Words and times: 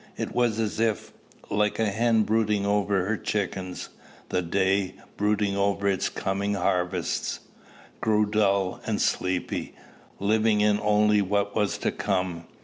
It 0.17 0.33
was 0.33 0.59
as 0.59 0.79
if 0.79 1.13
like 1.51 1.77
a 1.77 1.85
hen 1.91 2.23
brooding 2.23 2.65
over 2.65 3.05
her 3.05 3.17
chickens 3.17 3.89
the 4.29 4.41
day, 4.41 4.95
brooding 5.15 5.55
over 5.55 5.87
its 5.87 6.09
coming 6.09 6.55
harvests, 6.55 7.41
grew 7.99 8.25
dull 8.25 8.81
and 8.87 8.99
sleepy, 8.99 9.75
living 10.17 10.63
only 10.79 11.19
in 11.19 11.29
what 11.29 11.55
was 11.55 11.77
to 11.77 11.91
come. 11.91 12.45